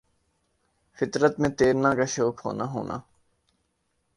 فطر 0.97 1.21
ت 1.29 1.39
میں 1.39 1.49
تیرنا 1.49 1.93
کا 1.95 2.05
شوق 2.05 2.45
ہونا 2.45 2.65
ہونا 2.73 2.97